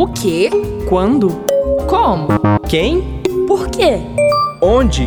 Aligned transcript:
O 0.00 0.08
quê? 0.08 0.48
Quando? 0.88 1.28
Como? 1.86 2.28
Quem? 2.66 3.20
Por 3.46 3.68
quê? 3.68 3.98
Onde? 4.62 5.06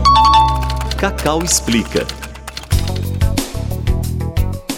Cacau 0.99 1.41
explica. 1.41 2.05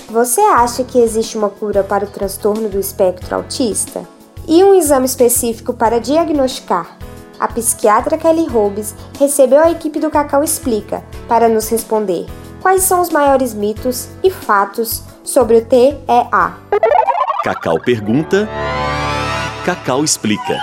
Você 0.10 0.40
acha 0.40 0.86
que 0.86 0.99
existe 0.99 1.38
uma 1.38 1.49
cura 1.49 1.83
para 1.83 2.06
o 2.06 2.08
transtorno 2.08 2.70
do 2.70 2.79
espectro 2.79 3.36
autista? 3.36 4.08
E 4.47 4.63
um 4.63 4.76
exame 4.76 5.06
específico 5.06 5.74
para 5.74 5.99
diagnosticar? 5.99 6.97
A 7.38 7.50
psiquiatra 7.50 8.18
Kelly 8.18 8.47
Hobbes 8.47 8.96
recebeu 9.20 9.60
a 9.60 9.70
equipe 9.70 10.00
do 10.00 10.10
Cacau 10.10 10.46
Explica 10.46 11.04
para 11.28 11.50
nos 11.50 11.68
responder 11.68 12.26
quais 12.62 12.84
são 12.84 13.02
os 13.02 13.10
maiores 13.10 13.54
mitos 13.54 14.08
e 14.24 14.32
fatos 14.32 15.04
sobre 15.26 15.58
o 15.58 15.66
TEA. 15.66 16.54
Cacau 17.44 17.77
pergunta, 17.82 18.48
Cacau 19.65 20.03
explica. 20.03 20.59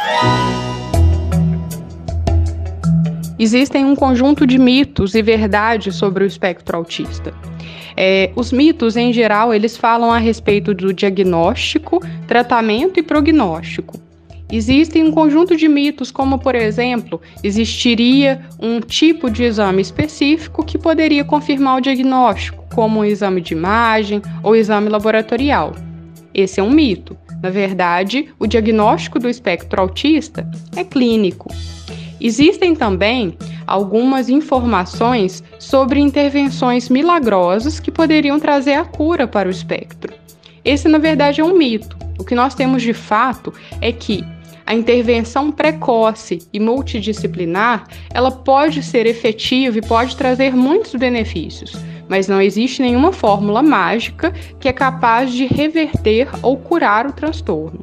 Existem 3.37 3.85
um 3.85 3.97
conjunto 3.97 4.47
de 4.47 4.57
mitos 4.61 5.17
e 5.17 5.23
verdades 5.23 5.97
sobre 5.97 6.23
o 6.23 6.27
espectro 6.27 6.77
autista. 6.77 7.35
É, 7.97 8.31
os 8.37 8.53
mitos, 8.53 8.97
em 8.97 9.13
geral, 9.13 9.53
eles 9.53 9.77
falam 9.77 10.13
a 10.13 10.19
respeito 10.19 10.73
do 10.73 10.95
diagnóstico, 10.95 12.01
tratamento 12.29 13.01
e 13.01 13.03
prognóstico. 13.03 14.01
Existem 14.49 15.03
um 15.03 15.11
conjunto 15.11 15.57
de 15.57 15.67
mitos, 15.67 16.13
como, 16.13 16.39
por 16.39 16.55
exemplo, 16.55 17.21
existiria 17.43 18.47
um 18.57 18.79
tipo 18.79 19.29
de 19.29 19.43
exame 19.43 19.83
específico 19.83 20.65
que 20.65 20.79
poderia 20.79 21.25
confirmar 21.25 21.79
o 21.79 21.81
diagnóstico, 21.81 22.65
como 22.73 23.01
um 23.01 23.05
exame 23.05 23.41
de 23.41 23.53
imagem 23.53 24.23
ou 24.45 24.55
exame 24.55 24.89
laboratorial. 24.89 25.75
Esse 26.33 26.61
é 26.61 26.63
um 26.63 26.71
mito. 26.71 27.17
Na 27.43 27.51
verdade, 27.51 28.29
o 28.39 28.47
diagnóstico 28.47 29.19
do 29.19 29.29
espectro 29.29 29.81
autista 29.81 30.49
é 30.77 30.85
clínico. 30.85 31.51
Existem 32.21 32.75
também 32.75 33.37
algumas 33.67 34.29
informações 34.29 35.43
sobre 35.59 35.99
intervenções 35.99 36.89
milagrosas 36.89 37.81
que 37.81 37.91
poderiam 37.91 38.39
trazer 38.39 38.75
a 38.75 38.85
cura 38.85 39.27
para 39.27 39.49
o 39.49 39.51
espectro. 39.51 40.15
Esse, 40.65 40.89
na 40.89 40.99
verdade, 40.99 41.41
é 41.41 41.45
um 41.45 41.59
mito. 41.59 41.97
O 42.19 42.25
que 42.25 42.37
nós 42.37 42.55
temos 42.55 42.83
de 42.83 42.93
fato 42.93 43.53
é 43.81 43.91
que 43.91 44.25
a 44.65 44.75
intervenção 44.75 45.51
precoce 45.51 46.39
e 46.53 46.61
multidisciplinar, 46.61 47.89
ela 48.15 48.31
pode 48.31 48.83
ser 48.83 49.07
efetiva 49.07 49.79
e 49.79 49.83
pode 49.83 50.17
trazer 50.17 50.55
muitos 50.55 50.95
benefícios, 50.95 51.75
mas 52.13 52.29
não 52.29 52.43
existe 52.43 52.83
nenhuma 52.83 53.11
fórmula 53.11 53.63
mágica 53.63 54.35
que 54.61 54.69
é 54.69 54.73
capaz 54.73 55.33
de 55.33 55.47
reverter 55.47 56.29
ou 56.43 56.59
curar 56.59 57.07
o 57.07 57.13
transtorno. 57.13 57.83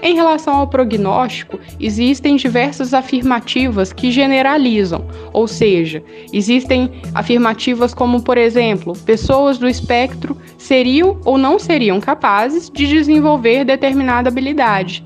Em 0.00 0.14
relação 0.14 0.54
ao 0.54 0.68
prognóstico, 0.68 1.58
existem 1.80 2.36
diversas 2.36 2.94
afirmativas 2.94 3.92
que 3.92 4.12
generalizam, 4.12 5.04
ou 5.32 5.48
seja, 5.48 6.00
existem 6.32 6.92
afirmativas 7.12 7.92
como, 7.92 8.22
por 8.22 8.38
exemplo, 8.38 8.92
pessoas 9.04 9.58
do 9.58 9.66
espectro 9.68 10.36
seriam 10.56 11.20
ou 11.24 11.36
não 11.36 11.58
seriam 11.58 11.98
capazes 11.98 12.70
de 12.70 12.86
desenvolver 12.86 13.64
determinada 13.64 14.28
habilidade. 14.28 15.02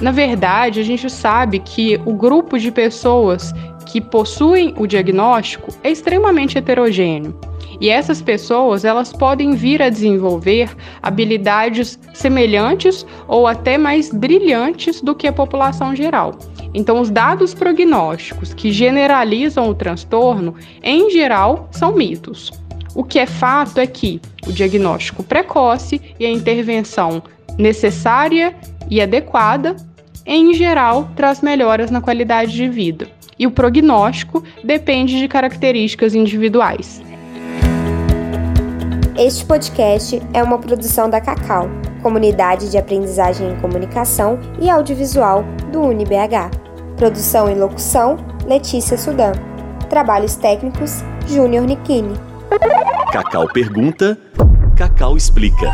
Na 0.00 0.12
verdade, 0.12 0.78
a 0.78 0.84
gente 0.84 1.10
sabe 1.10 1.58
que 1.58 2.00
o 2.06 2.14
grupo 2.14 2.60
de 2.60 2.70
pessoas 2.70 3.52
que 3.86 4.00
possuem 4.00 4.72
o 4.76 4.86
diagnóstico 4.86 5.72
é 5.82 5.90
extremamente 5.90 6.56
heterogêneo. 6.56 7.34
E 7.82 7.90
essas 7.90 8.22
pessoas, 8.22 8.84
elas 8.84 9.12
podem 9.12 9.56
vir 9.56 9.82
a 9.82 9.90
desenvolver 9.90 10.70
habilidades 11.02 11.98
semelhantes 12.14 13.04
ou 13.26 13.44
até 13.44 13.76
mais 13.76 14.08
brilhantes 14.08 15.00
do 15.00 15.16
que 15.16 15.26
a 15.26 15.32
população 15.32 15.94
geral. 15.96 16.38
Então, 16.72 17.00
os 17.00 17.10
dados 17.10 17.52
prognósticos 17.52 18.54
que 18.54 18.70
generalizam 18.70 19.68
o 19.68 19.74
transtorno, 19.74 20.54
em 20.80 21.10
geral, 21.10 21.68
são 21.72 21.92
mitos. 21.92 22.52
O 22.94 23.02
que 23.02 23.18
é 23.18 23.26
fato 23.26 23.80
é 23.80 23.86
que 23.86 24.20
o 24.46 24.52
diagnóstico 24.52 25.24
precoce 25.24 26.00
e 26.20 26.24
a 26.24 26.30
intervenção 26.30 27.20
necessária 27.58 28.54
e 28.88 29.02
adequada, 29.02 29.74
em 30.24 30.54
geral, 30.54 31.10
traz 31.16 31.40
melhoras 31.40 31.90
na 31.90 32.00
qualidade 32.00 32.52
de 32.52 32.68
vida. 32.68 33.08
E 33.36 33.44
o 33.44 33.50
prognóstico 33.50 34.44
depende 34.62 35.18
de 35.18 35.26
características 35.26 36.14
individuais. 36.14 37.02
Este 39.24 39.44
podcast 39.44 40.20
é 40.34 40.42
uma 40.42 40.58
produção 40.58 41.08
da 41.08 41.20
Cacau, 41.20 41.70
Comunidade 42.02 42.68
de 42.68 42.76
Aprendizagem 42.76 43.52
em 43.52 43.60
Comunicação 43.60 44.36
e 44.60 44.68
Audiovisual 44.68 45.44
do 45.70 45.80
UniBH. 45.80 46.50
Produção 46.96 47.48
e 47.48 47.54
locução: 47.54 48.16
Letícia 48.44 48.98
Sudan. 48.98 49.30
Trabalhos 49.88 50.34
técnicos: 50.34 51.04
Júnior 51.28 51.64
Nikini. 51.64 52.16
Cacau 53.12 53.46
pergunta, 53.52 54.18
Cacau 54.76 55.16
explica. 55.16 55.70